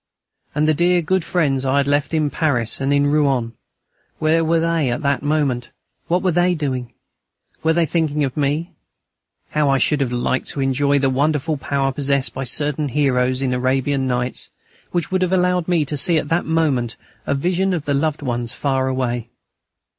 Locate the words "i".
1.63-1.77, 9.69-9.77